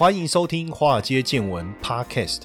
[0.00, 2.44] 欢迎收听《华尔街见闻》Podcast。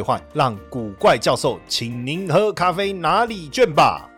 [0.00, 4.08] 兑换，让古怪教授请您喝咖啡哪里卷吧。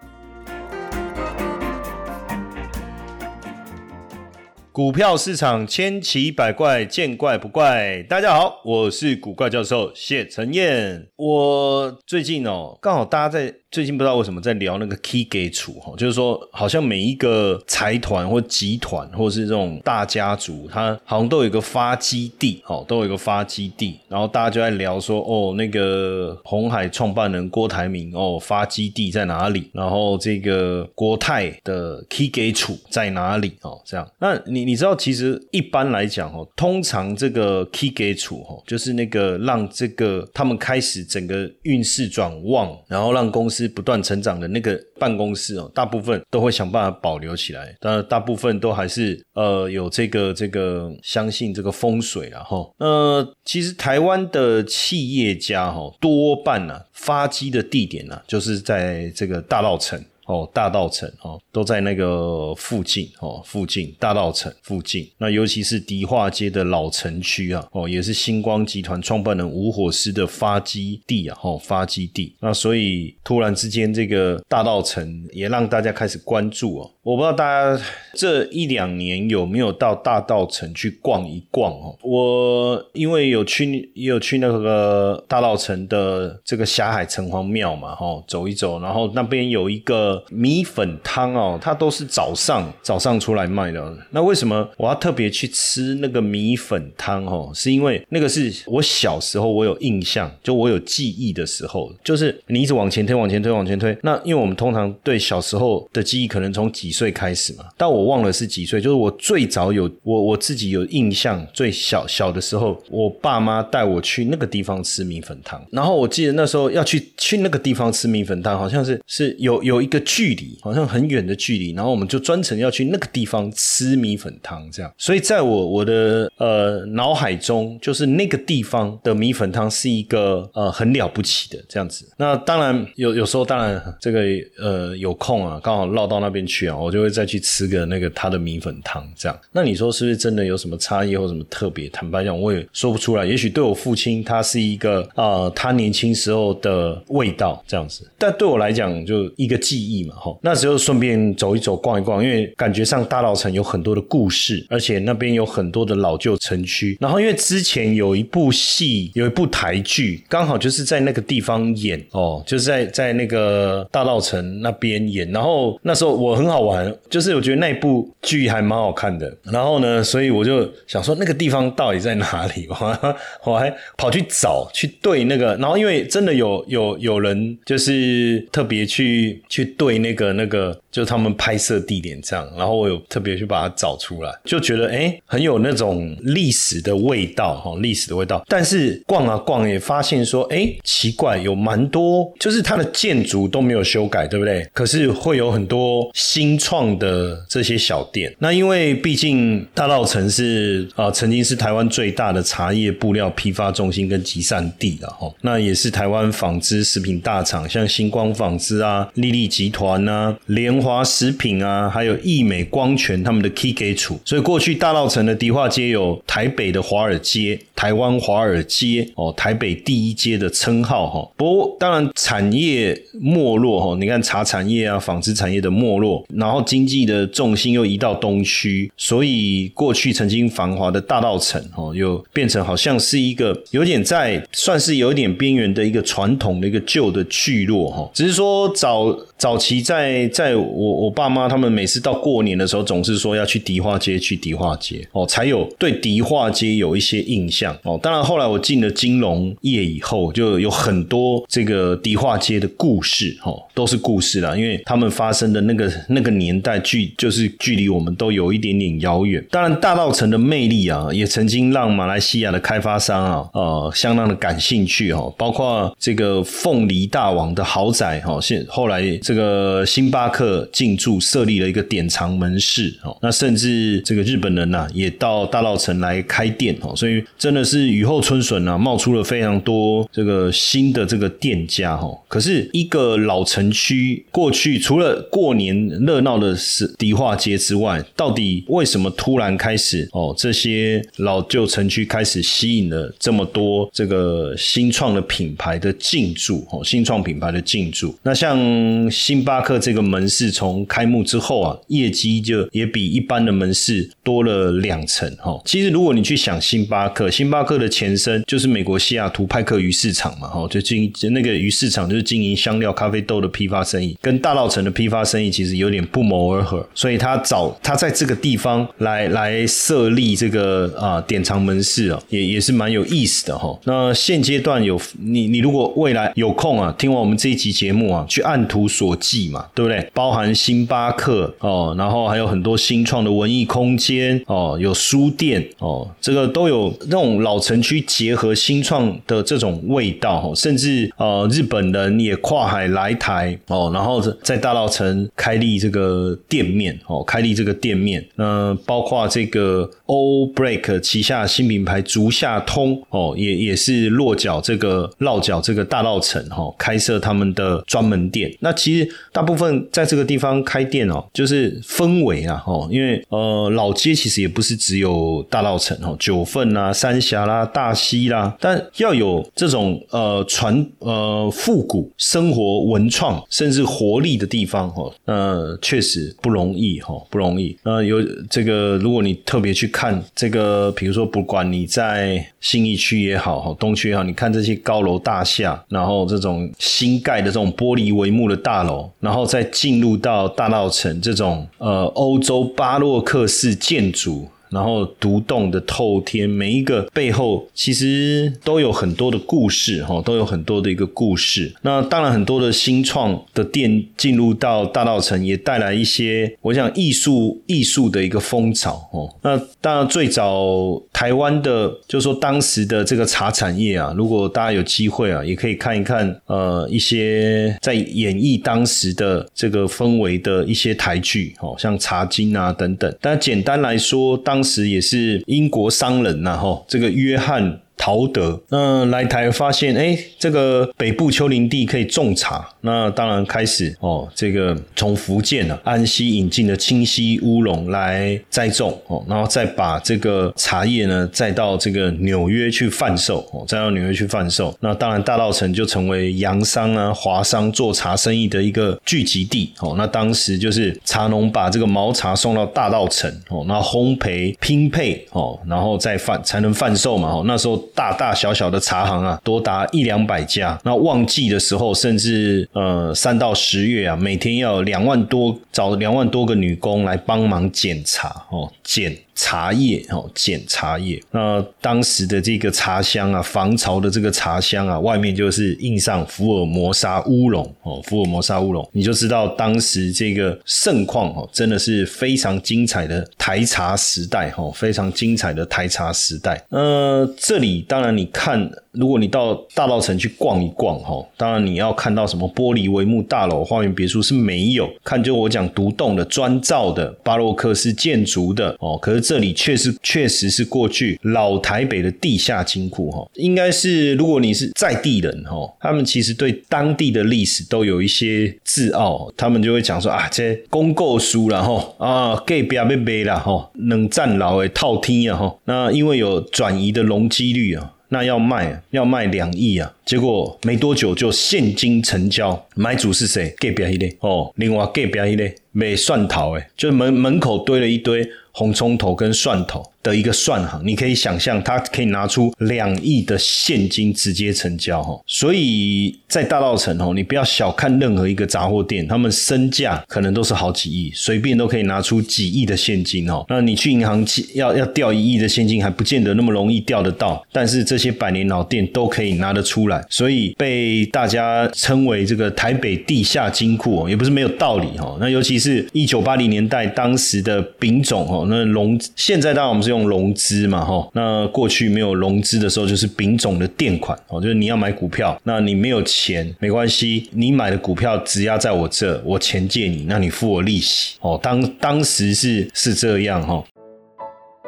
[4.71, 8.01] 股票市场千奇百怪，见怪不怪。
[8.05, 11.09] 大家好，我是古怪教授谢承彦。
[11.17, 13.62] 我最近哦，刚好大家在。
[13.73, 29.71] 最近不知道为什么在聊那个 key 给处哈，就是说好像每一个财团或集团或是这种大家族，它好像都有一个发基地，哦，都有一个发基地，然后大家就在聊说，哦，那个红海创办人郭台铭哦，发基地在哪里？
[29.73, 33.55] 然后这个国泰的 key 给处在哪里？
[33.63, 43.62] 哦，这样，那你你知道，其实一般来讲哦，通常这个 key 给处哦，就是那个让这个他们开始整个运势转旺，然后让公司。
[43.63, 52.69] 是不断成长的那个办公室哦，大部分都会想办法保留起来，当然大部分都还是呃有这个这个相信这个风水了哈。
[52.79, 60.03] 呃，其实台湾的企业家哈，多半呢发迹的地点呢，就是在这个大道城。
[60.27, 65.11] 哦，大道城哦，都在那个附近哦，附近大道城附近。
[65.19, 72.37] 那尤其是迪化街的老城区啊，哦，也是星光集团创办人吴火狮的发基地啊，哦，发基地。
[72.41, 76.91] 那所以突然之间，这个大道城也让大家开始关注哦。
[77.03, 81.99] 我不知道大家这一两年有没有到大道城去逛一逛哦。
[82.03, 90.12] 我因为有去，也有去那个大道城的这个霞海城隍庙嘛，哈，走一走，然后那边有一个。
[90.31, 93.83] 米粉汤哦，它都是早上早上出来卖的。
[94.11, 97.51] 那为什么我要特别去吃那个米粉汤哦？
[97.55, 103.97] 是因为那个是我小时候我有印象，就我有记忆的时候，就是你一直往前推，往前推，往前推。
[104.03, 108.81] 那因为我们通常对小时候的记忆可能从几岁开始嘛，但我忘了是几岁。
[108.81, 115.61] 就是我最早有我我自己有印象，最小小的时候，我爸妈带我去那个地方吃米粉汤。
[115.71, 120.02] 然后我记得那时候要去去那个地方吃米粉汤，好像是是有有一个。
[120.05, 124.93] 距离好像很远的距离，然后我们就专程要去那个地方吃米粉汤，这样。
[124.99, 132.07] 所以在我我的呃脑海中，就是那个地方的米粉汤是一个呃很了不起的这样子。
[132.17, 134.21] 那当然有有时候当然这个
[134.59, 139.39] 呃有空啊，刚好绕到那边去啊，我就会再去吃个那个他的米粉汤这样。
[139.53, 141.89] 那你说是不是真的有什么差异或什么特别？
[141.91, 143.25] 坦白讲，我也说不出来。
[143.25, 149.92] 也许对我父亲，他是一个啊他年轻时候的味道这样子，但对我来讲就一个记忆。
[150.05, 156.97] 嘛哈，那时候顺便走一走、逛一逛，因为感觉上大稻城有很多的故事，而且那边有很多的老旧城区。
[157.01, 165.31] 然后因为之前有一部戏，有一部台剧，刚好就是在那个地方演哦，就是在在那个大稻城那边演。
[165.31, 169.37] 然后那时候我很好玩，就是我觉得那部剧还蛮好看的。
[169.45, 172.67] 然后呢，所以我就想说那个地方到底在哪里？
[172.71, 175.55] 我我还跑去找去对那个。
[175.57, 179.75] 然后因为真的有有有人就是特别去去。
[179.83, 188.45] 对那个那个，就他们拍摄地点这样，然后我有特别去把它找出来，就觉得哎，很有那种历史的味道哈，历史的味道。
[188.47, 194.65] 但是逛啊逛也发现说，哎，奇怪，有蛮多，就是它的建筑都没有修改，对不对？
[194.73, 198.33] 可是会有很多新创的这些小店。
[198.39, 209.73] 那因为毕竟大稻城是啊，曾经是台湾最大的茶叶布料批发中心跟集散地的哈，那也是台湾纺织食品大厂，像星光纺织啊、丽丽集。
[209.73, 221.33] 团啊，联华食品啊，还有益美光泉他们的 key 基础，所以过去大稻城的迪化街有台北的华尔街、台湾华尔街哦，台北第一街的称号哈。
[221.37, 238.11] 不过当然产业没落哈，你看茶产业啊、纺织产业的没落，然后经济的重心又移到东区，所以过去曾经繁华的大稻城哦，又变成好像是一个有点在算是有点边缘的一个传统的一个旧的聚落哈。
[238.13, 239.63] 只是说早早。
[239.63, 247.99] 期在在我我爸妈他们每次到过年的时候，总是说要去迪化街，去迪化街哦，才有对迪化街有一些印象哦。
[248.03, 259.45] 当然后来我进了金融业以后，就有很多这个迪化街的故事哦，都是故事啦，因为他们发生的那个那个年代距就是距离我们都有一点点遥远。
[259.51, 282.19] 当然大稻城的魅力啊，也曾经让马来西亚的开发商啊呃相当的感兴趣哦，包括这个凤梨大王的豪宅哈，现后来这个星巴克进驻设立了一个典藏门市哦，那甚至这个日本人呐也到大稻城来开店哦，所以真的是雨后春笋啊，冒出了非常多这个新的这个店家哦。
[282.29, 298.15] 可是一个老城区过去除了过年热闹的是迪化街之外，到底为什么突然开始哦这些老旧城区开始吸引了这么多这个新创的品牌的进驻哦，新创品牌的进驻？
[298.23, 305.61] 那像星巴克这个门市从开幕之后啊，业绩就也比一般的门市多了两成哈。
[305.65, 323.79] 其实如果你去想星巴克，星巴克的前身就是美国西雅图派克鱼市场嘛哈，就经那个鱼市场就是经营香料、咖啡豆的批发生意，跟大稻城的批发生意其实有点不谋而合，所以他找他在这个地方来来设立这个啊典藏门市啊，也也是蛮有意思的哈。
[323.85, 330.11] 那现阶段有你你如果未来有空啊，听完我们这一集节目啊，去按图索骥嘛，对不对？
[330.15, 358.55] 包含星巴克哦，然后还有很多新创的文艺空间哦，有书店哦，这个都有那种老城区结合新创的这种味道哦，甚至呃日本人也跨海来台哦，然后在大稻城开立这个店面哦，开立这个店面，那包括这个 O Break 旗下新品牌竹下通哦，也也是落脚这个落脚这个大稻城哈，开设他们的专门店。
[358.61, 377.75] 那其实大部分在这个地方开店哦，就是氛围啊哦，因为呃老街其实也不是只有大稻城哦，九份啊、三峡啦、大溪啦，但要有这种呃传呃复古生活文创甚至活力的地方哈，那确实不容易哈，不容易。
[377.83, 394.49] 那有这个，如果你特别去看看这个，比如说不管你在信义区也好哈，东区也好，你看这些高楼大厦，然后这种新盖的这种玻璃帷幕的大楼，然后再进入到大道城这种呃欧洲巴洛克式建筑。
[394.73, 401.73] 然后独栋的透天，每一个背后其实都有很多的故事哈，都有很多的一个故事。
[401.83, 409.29] 那当然很多的新创的店进入到大道城，也带来一些我想艺术艺术的一个风潮哦。
[409.43, 423.17] 那当然最早台湾的，就说当时的这个茶产业啊，如果大家有机会啊，也可以看一看呃一些在演绎当时的这个氛围的一些台剧哦，像茶经啊等等。
[423.21, 427.79] 但简单来说，当当时也是英国商人呐，哈，这个约翰。
[428.03, 457.81] 陶德，那来台发现，哎，这个北部丘陵地可以种茶，那当然开始哦，这个从福建啊安溪引进的清溪乌龙来栽种哦，然后再把这个茶叶呢再到这个纽约去贩售哦，再到纽约去贩售，那当然大道城就成为洋商啊华商做茶生意的一个聚集地哦，那当时就是茶农把这个毛茶送到大道城哦，然后烘焙拼配哦，然后再贩才能贩售嘛哦，那时候。
[457.95, 460.79] 大大小小的茶行啊，多达一两百家。
[460.85, 469.17] 那旺季的时候，甚至呃三到十月啊，每天要两万多找两万多个女工来帮忙检查哦，检。
[469.35, 471.23] 茶叶哦，捡茶叶。
[471.31, 486.65] 那当时的这个茶香啊，防潮的这个茶香啊，外面就是印上福尔摩沙乌龙哦，福尔摩沙乌龙，你就知道当时这个盛况哦，真的是非常精彩的台茶时代哦，非常精彩的台茶时代。
[486.71, 488.71] 呃，这里当然你看。
[488.93, 494.89] 如果你到大稻城去逛一逛，哈，当然你要看到什么玻璃帷幕大楼、花园别墅是没有。
[495.03, 517.95] 看就我讲独栋的砖造的巴洛克式建筑的哦，可是这里确实确实是过去老台北的地下金库，哈，应该是如果你是在地人，哈，他们其实对当地的历史都有一些自傲，他们就会讲说啊，这公购书然后啊，给不要被背了哈，冷战牢诶套天啊哈，那因为有转移的容积率啊。
[518.13, 519.91] 那要卖，要卖两亿啊！
[520.05, 523.49] 结果没多久就现金成交，买主是谁？
[523.59, 535.21] 隔壁一类哦，另外隔壁一类没蒜头诶，就门门口堆了一堆红葱头跟蒜头，的一个算行，你可以想象，他可以拿出两亿的现金直接成交哈。
[535.27, 543.45] 所以在大道城哦，你不要小看任何一个杂货店，他们身价可能都是好几亿，随便都可以拿出几亿的现金哦。
[543.49, 555.17] 那你去银行要要调一亿的现金，还不见得那么容易调得到，但是这些百年老店都可以拿得出来，所以被大家称为这个台北地下金库哦，也不是没有道理哈。
[555.21, 571.39] 那尤其是一九八零年代当时的丙种哦，那龙现在当然我们是用融资嘛哈，那过去没有融资的时候就是丙种的垫款哦，就是你要买股票，那你没有钱没关系，你买的股票质押在我这，我钱借你，那你付我利息哦。
[571.43, 573.63] 当当时是是这样哈。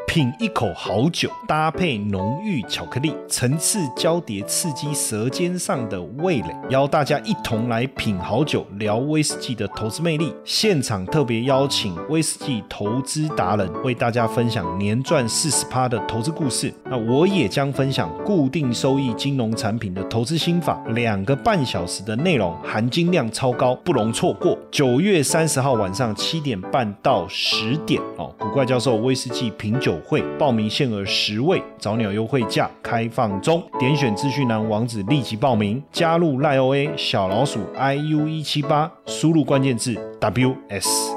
[0.07, 6.55] 品一口好酒，搭配浓郁巧克力，层次交叠，刺激舌尖上的味蕾。
[6.69, 10.33] 邀大家一同来品好酒，聊威士忌的投资魅力。
[10.45, 16.73] 现场特别邀请威士忌投资达人，为大家分享年赚四十趴的投资故事。
[16.85, 20.81] 那我也将分享固定收益金融产品的投资心法。
[20.91, 24.57] 两个半小时的内容，含金量超高，不容错过。
[24.71, 29.94] 九月三十号晚上七点半到十点哦，古怪教授威士忌品酒。
[30.01, 41.14] 会报名限额十位，早鸟优惠价开放中，点选资讯栏网址立即报名，加入赖 OA 小老鼠 iu 一七八，输入关键字 ws。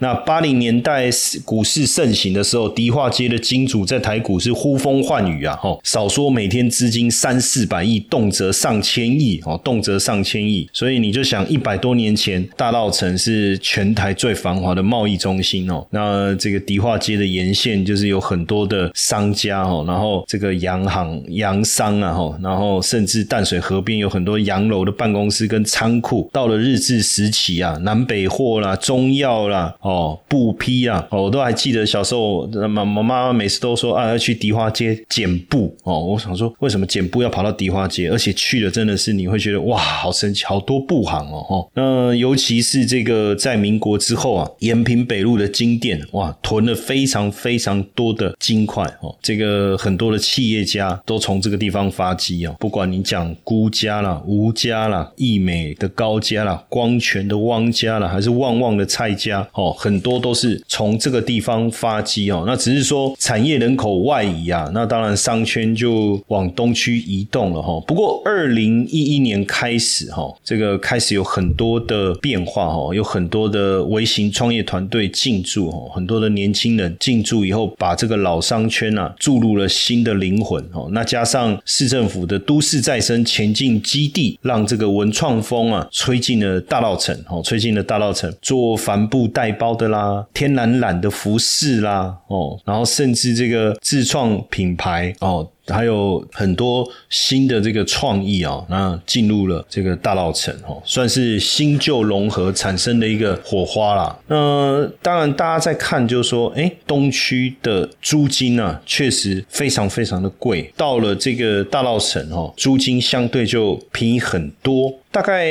[0.00, 1.10] 那八零年代
[1.44, 5.54] 股市盛行的时候，迪化街的金主在台股是呼风唤雨啊！
[5.56, 10.66] 哈，少说每天资金三四百亿，动辄上千亿哦，动辄上千亿。
[10.72, 15.86] 所以你就想，一百多年前，大稻城是全台最繁华的贸易中心哦。
[15.90, 26.30] 那这个迪化街的沿线就是有很多的商家哦，然后这个洋行、洋商啊，哈，然后甚至淡水河边有很多洋楼的办公室跟仓库。
[26.32, 29.76] 到了日治时期啊，南北货啦、中药啦。
[29.90, 35.98] 哦布匹啊，哦，我都还记得小时候，妈妈妈每次都说啊，要去迪化街捡布哦。
[36.00, 38.08] 我想说，为什么捡布要跑到迪化街？
[38.08, 41.44] 而且去了真的是你会觉得哇，好神奇，好多布行哦。
[41.48, 49.14] 哦，那尤其是这个在民国之后啊，延平北路的金店哇，囤了非常非常多的金块哦。
[49.20, 52.54] 这个很多的企业家都从这个地方发迹哦。
[52.60, 59.74] 不管你讲辜家啦、吴家啦、益美的高家啦、光泉的汪家啦，还是旺旺的蔡家哦。
[59.80, 67.82] 很多都是从这个地方发迹哦，那只是说产业人口外移啊，那当然商圈就往东区移动了哈。
[67.86, 80.90] 不过二零一一年开始哈，这个开始有很多的变化哈，有很多的微型创业团队进驻哈，很多的年轻人进驻以后，把这个老商圈啊注入了新的灵魂哦。
[80.92, 95.50] 那加上市政府的都市再生前进基地，让这个文创风啊吹进了大稻城哦，吹进了大稻城做帆布袋的啦，天然染的服饰啦，哦，然后甚至这个自创品牌哦。
[95.68, 104.18] 还有很多新的这个创意啊，那进入了这个大稻城哦，算是新旧融合产生的一个火花啦。
[104.26, 110.72] 那当然，大家在看就是说，哎，东区的租金呢，确实非常非常的贵。
[110.76, 114.92] 到了这个大稻城哦，租金相对就便宜很多。
[115.12, 115.44] 大概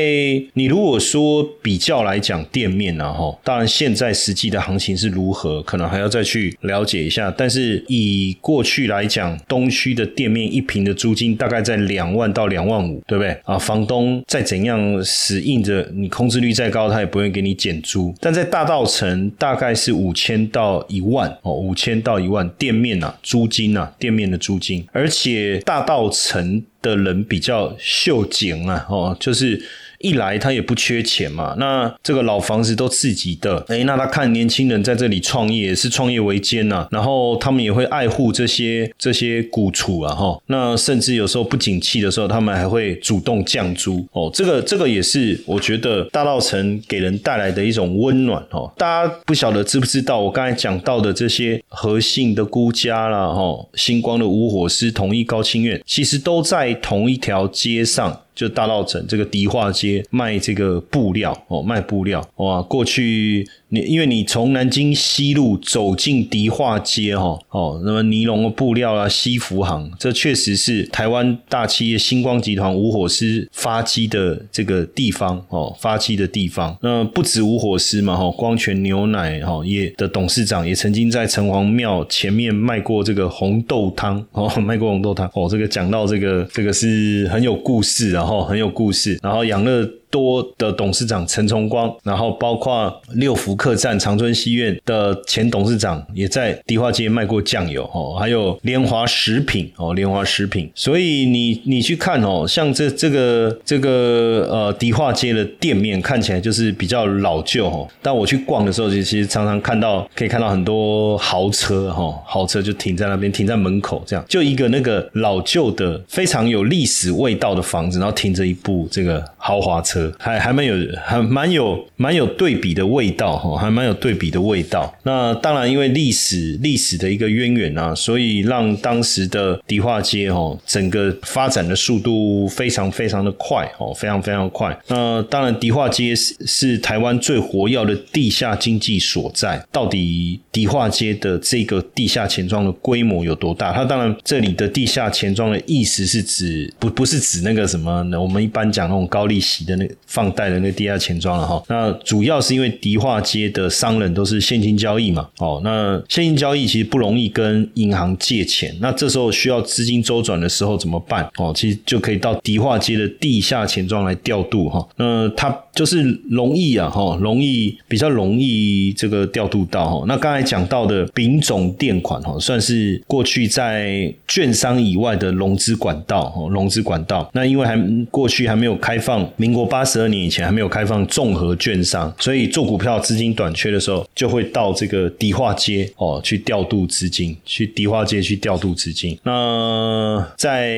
[0.53, 7.29] 你如果说比较来讲店面呢，哈，当然现在实际的行情是如何，可能还要再去了解一下。
[7.37, 13.57] 但是以过去来讲，东区的店面一平的租金大概在两万到两万五，对不对啊？
[13.57, 18.13] 房东再怎样死硬着，你空置率再高，他也不会给你减租。
[18.19, 29.61] 但在大道城大概是五千到一万哦，五千到一万店面啊，租金啊，店面的租金，而且大道城的人比较秀景啊，哦，就是。
[29.99, 48.71] 一来他也不缺钱嘛，那这个老房子都自己的，哎，那他看年轻人在这里创业是创业维艰呐，然后他们也会爱护这些这些古厝啊哈，那甚至有时候不景气的时候，他们还会主动降租哦，这个这个也是我觉得大稻城给人带来的一种温暖哦。
[48.77, 58.21] 大家不晓得知不知道我刚才讲到的这些和信的孤家啦哈，星光的无火师、同一高清院，其实都在同一条街上。
[58.39, 63.45] 就大稻城这个迪化街卖这个布料哦，卖布料哇，过去。
[63.69, 76.75] 你因为你从南京西路走进迪化街哈哦，那么尼龙的布料啊，西服行，这确实是台湾大企业星光集团无火师发迹的这个地方哦，发迹的地方。
[76.81, 85.47] 那不止无火师嘛哈，光泉牛奶哈也的董事长也曾经在城隍庙前面卖过这个红豆汤哦，卖过红豆汤哦。
[85.49, 89.19] 这个讲到这个这个是很有故事然后很有故事。
[89.21, 100.69] 然后养乐多的董事长陈崇光，然后包括六福客栈、长春西苑的前董事长也在迪化街卖过酱油哦，还有联华食品哦，联华食品。
[100.75, 124.93] 所以你你去看哦，像这这个这个呃迪化街的店面看起来就是比较老旧哦，但我去逛的时候，其实常常看到可以看到很多豪车哈，豪车就停在那边，停在门口这样，就一个那个老旧的非常有历史味道的房子，然后停着一部这个豪华车，还还蛮有还蛮有蛮有对比的味道哈，还蛮有对比的味道。
[125.03, 134.77] 那当然，因为历史历史的一个渊源啊，所以让当时的迪化街哦，整个发展的速度非常非常的快哦，非常非常快。
[134.87, 139.63] 那当然，迪化街是是台湾最活跃的地下经济所在。
[139.71, 143.71] 到底迪化街的这个地下钱庄的规模有多大？
[143.73, 148.19] 它当然这里的地下钱庄的意思是指不不是指那个什么呢？
[148.21, 151.61] 我们一般讲那种高利息的那放贷的那地下钱庄了哈。
[151.67, 161.29] 那主要是因为迪化街的商人都是现金交易嘛，哦，那现金交易其实不容易跟银行借钱，那这时候需要资金周转的时候怎么办？
[161.37, 164.87] 哦，其实就可以到迪化街的地下钱庄来调度哈。
[164.97, 170.05] 那它就是容易啊，哈，容易比较容易这个调度到哈。
[170.07, 177.29] 那刚才讲到的丙种垫款哈，算是过去在券商以外的融资管道，哦，融资管道。
[177.33, 177.77] 那因为还
[178.11, 189.17] 过去还没有开放，民国八八十二年以前还没有开放综合券商，所以做股票资金短缺的时候，就会到这个迪化街哦去调度资金，去迪化街去调度资金。
[189.23, 190.75] 那在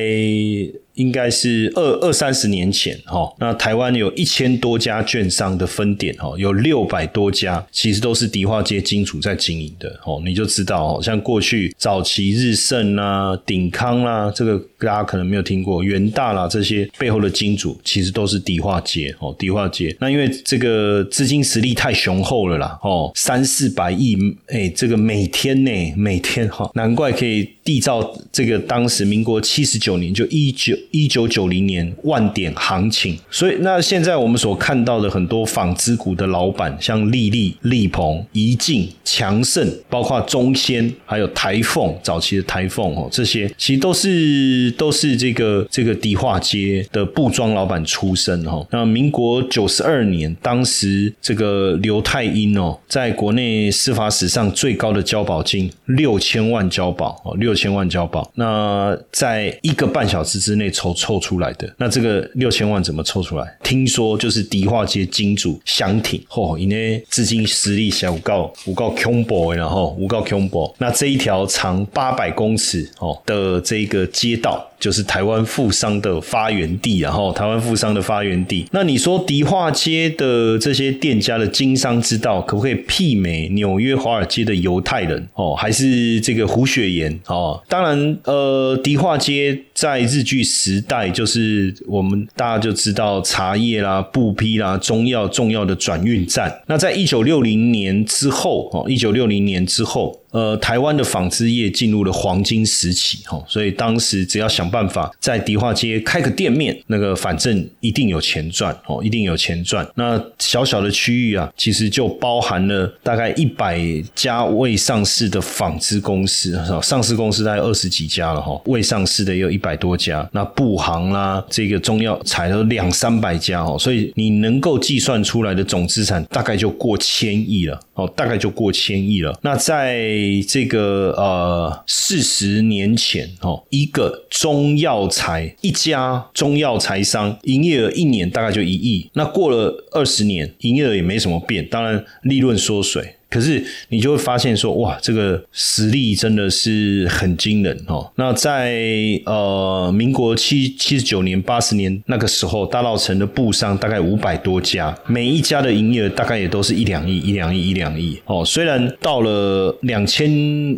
[0.94, 19.96] 应该是二二三十年前哈，那台湾有一千多家券商的分点哈，有六百多家其实都是迪化街金主在经营的哦，你就知道哦，像过去早期日盛啦、鼎康啦，这个大家可能没有听过，元大啦这些背后的金主其实都是迪化街哦，迪化街。
[19.98, 24.16] 那因为这个资金实力太雄厚了啦哦，三四百亿
[24.48, 30.76] 哎，这个每天呢每天哈，难怪可以缔造这个当时民国七十九年就一九。
[30.90, 48.66] 一九九零年万点行情，所以那现在我们所看到的很多纺织股的老板，像利利、利鹏、怡进、强盛，包括中仙，还有台凤，早期的台凤哦，这些其实都是都是这个这个迪化街的布庄老板出身哈。
[48.70, 58.28] 那民国九十二年，当时这个刘太英哦，在国内司法史上最高的交保金六千万交保哦，六千万交保。
[58.34, 60.71] 那在一个半小时之内。
[60.72, 63.56] 筹凑出来的那这个六千万怎么凑出来？
[63.62, 74.66] 听说就是迪化街金主相挺，哦，因为资金实力小告五告 combo，然后五告 combo，那这一条长八百公尺哦的这个街道。
[74.82, 78.66] 就是台湾富商的发源地，然后台湾富商的发源地。
[78.72, 85.28] 那你说迪化街的这些店家的经商之道，可不可以媲美纽约华尔街的犹太人？
[85.34, 87.16] 哦，还是这个胡雪岩？
[87.28, 96.60] 哦，当然，呃，迪化街在日据时代，就是我们大家就知道茶叶啦、布匹啦、中药重要的转运站。
[96.66, 100.21] 那在一九六零年之后，哦，一九六零年之后。
[100.32, 109.86] 呃，台湾的纺织业进入了黄金时期，哈，所以当时只要想办法在迪化街开个店面，那个反正一定有钱赚，哦，一定有钱赚。
[109.94, 113.78] 那小小的区域啊，其实就包含了大概一百
[114.14, 120.26] 家未上市的纺织公司，上市公司大概二十几家了，哈，未上市的也有一百多家。
[120.32, 129.38] 那布行啦，这个中药材都两三百家，哦，所以你能够计算出来的总资产大概就过千亿了，哦，大概就过千亿了。
[129.42, 130.00] 那在
[130.48, 143.16] 这个呃，四十年前哦，一个中药材一家中药材商营业额一年大概就一亿，那过了二十年，营业额也没什么变，当然利润缩水。
[143.32, 148.12] 可是你就会发现说，哇，这个实力真的是很惊人哦。
[148.16, 148.78] 那在
[149.24, 158.44] 呃民国七七十九年、八十年那个时候，大稻城的布商大概五百多家，每一家的营业额大概也都是一两亿、一两亿、一两亿哦。
[158.44, 160.30] 虽然到了两千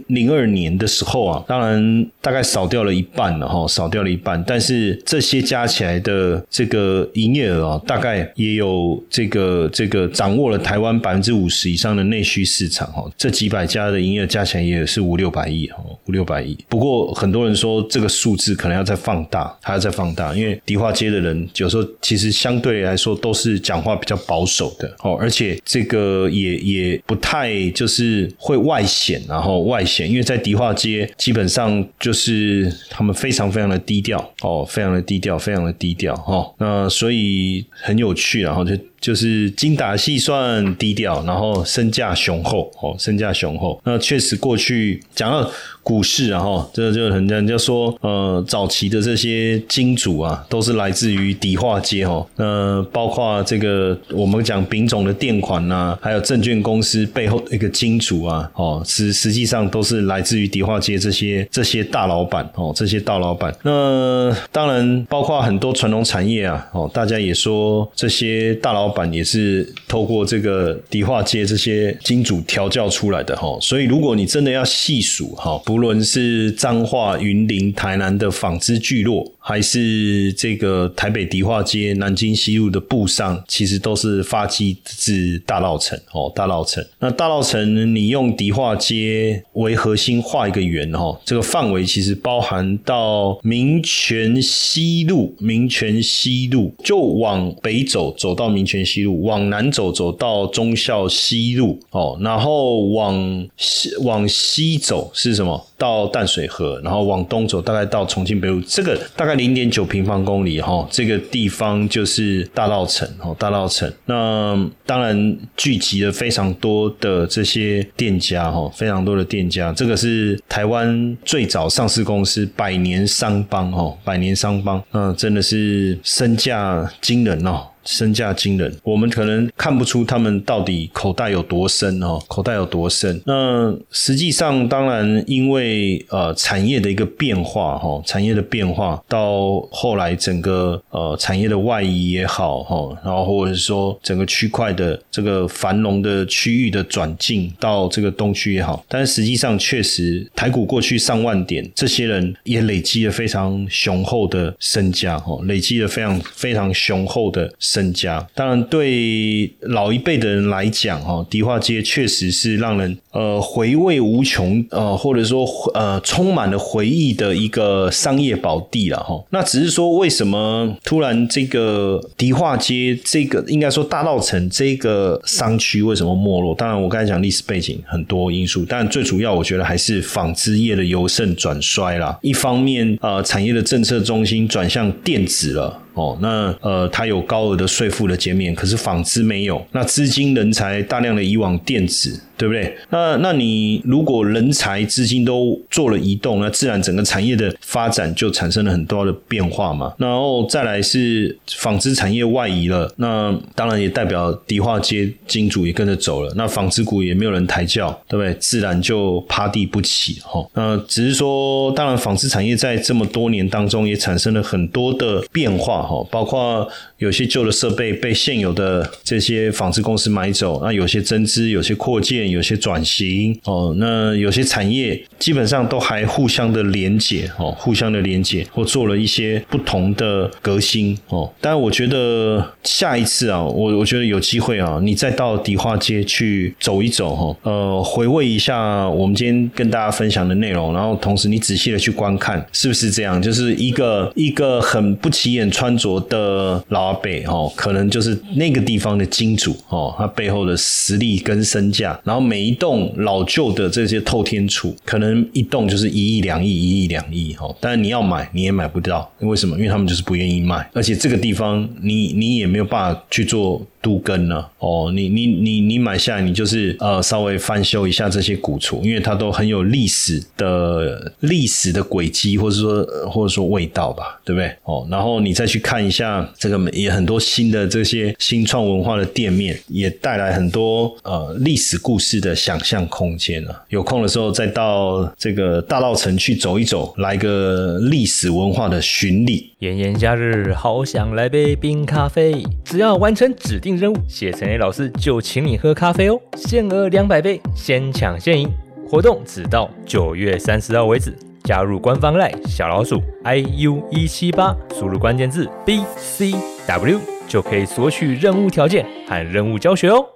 [0.07, 12.44] 零二年的时候啊，当然大概少掉了一半了哈，少掉了一半，但是这些加起来的这个营业额啊，大概也有这个这个掌握了台湾百分之五十以上的内需。
[12.45, 16.57] 市场哈，这几百家的营业额加起来也是五六百亿哈，五六百亿。
[16.69, 36.53] 不过很多人说这个数字可能要再放大，还要再放大，因为迪化街的人有时候其实相对来说都是讲话比较保守的哦，而且这个也也不太就是会外显，然后外显，因为在迪化街基本上就是他们非常非常的低调哦，非常的低调，非常的低调哈。
[36.59, 38.75] 那所以很有趣，然后就。
[39.05, 43.79] 就是精打细算、低调，然后身价雄厚哦，身价雄厚。
[43.85, 45.51] 那确实过去讲到
[45.85, 52.27] 股市啊，哈，这就很人家说，呃，早期的这些金主啊，都是来自于迪化街哦。
[52.37, 63.55] 那包括这个我们讲丙种的垫款呐，还有证券公司背后的一个金主啊，哦，实实际上都是来自于迪化街这些这些大老板哦，这些大老板。
[63.63, 68.95] 那当然包括很多传统产业啊，哦，大家也说这些大老。
[68.95, 79.29] 板也是透过这个迪化街这些金主调教出来的哈，所以如果你真的要细数哈，不无论是彰化、云林、台南的纺织聚落。
[79.47, 86.83] 还是这个台北迪化街、南京西路的布上，其实都是发迹自大稻城哦，大稻城。
[86.99, 105.64] 那大稻城，你用迪化街为核心画一个圆哦，这个范围其实包含到民权西路，民权西路就往北走，走到民权西路；往南走，走到忠孝西路哦，然后往西往西走是什么？
[105.77, 109.35] 到淡水河，然后往东走，大概到重庆北路，这个大概。
[109.35, 113.93] 零点九平方公里哈，这个地方就是大稻城哦，大稻城。
[114.07, 119.73] 那当然聚集了非常多的这些店家哈，非常多的店家。
[119.73, 127.67] 这个是台湾最早上市公司百年商帮哦，百年商帮，那真的是身价惊人哦。
[127.85, 133.21] 身价惊人，我们可能看不出他们到底口袋有多深哦，口袋有多深。
[133.27, 157.53] 那实际上，当然因为呃产业的一个变化哈，产业的变化到后来整个呃产业的外移也好哈，然后或者是说整个区块的这个繁荣的区域的转进到这个东区也好，但实际上确实台股过去上万点，这些人也累积了非常雄厚的身价哈，累积了非常非常雄厚的。
[157.75, 169.21] 身家，当然对老一辈的人来讲，哈，迪化街确实是让人呃回味无穷，呃，或者说呃充满了回忆的一个商业宝地了，哈。
[169.31, 176.55] 那只是说，为什么突然这个迪化街这个应该说大道城这个商区为什么没落？
[176.55, 182.17] 当然，我刚才讲历史背景很多因素，但最主要我觉得还是纺织业的由盛转衰啦。
[182.23, 185.81] 一方面，呃，产业的政策中心转向电子了。
[185.95, 192.21] 哦，那呃，它有高额的税负的减免，可是纺织没有，那资金人才大量的移往电子。
[192.37, 192.77] 对不对？
[192.91, 199.95] 那那你如果人才资金都做了移动，那自然整个产业的发展就产生了很多的变化嘛。
[199.99, 206.33] 然后再来是纺织产业外移了，那当然也代表迪化街金主也跟着走了。
[206.37, 208.35] 那纺织股也没有人抬轿，对不对？
[208.41, 210.45] 自然就趴地不起哈。
[210.55, 216.69] 那只是说，当然纺织产业在这么多年当中也产生了很多的变化哈，包括
[216.99, 222.25] 有些旧的设备被现有的这些纺织公司买走，那有些增资，有些扩建。
[222.25, 231.31] 有些转型哦，那有些产业基本上都还互相的连接哦，互相的连接或做了一些不同的革新哦。
[231.41, 243.21] 但我觉得下一次啊，我我觉得有机会啊，你再到迪化街去走一走哈，呃，回味一下我们今天跟大家分享的内容，然后同时你仔细的去观看，是不是这样？
[243.21, 251.99] 就是一个一个很不起眼穿着的老阿伯哦，可能就是那个地方的金主哦，他背后的实力跟身价。
[252.05, 259.57] 然后每一栋老旧的这些透天厝，可能一栋就是一亿两亿一亿两亿哦，但是你要买你也买不到，为什么？
[259.57, 263.65] 因为他们就是不愿意卖，而且这个地方你你也没有办法去做。
[263.85, 264.43] 都根呢？
[264.59, 274.51] 哦，你你你你买下来，你就是呃稍微翻修一下这些古厝，因为它都很有历史的历史的轨迹，或者说或者说味道吧，对不对？
[274.65, 283.63] 哦，然后你再去看一下这个也很多新的这些新创文化的店面，也带来很多呃历史故事的想象空间啊。
[283.69, 289.51] 有空的时候再到这个大道城去走一走，来个历史文化的巡礼。
[289.59, 292.43] 炎炎夏日，好想来杯冰咖啡。
[292.65, 298.51] 只要完成指定任务，谢承彦老师就请你喝咖啡哦，限额两百杯，先抢先赢。
[298.89, 301.17] 活动只到九月三十号为止。
[301.45, 306.33] 加入官方赖小老鼠 i u 一七八，输入关键字 b c
[306.67, 310.14] w 就可以索取任务条件和任务教学哦。